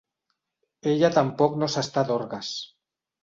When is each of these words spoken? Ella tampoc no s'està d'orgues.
Ella 0.91 1.11
tampoc 1.17 1.59
no 1.63 1.69
s'està 1.75 2.05
d'orgues. 2.09 2.53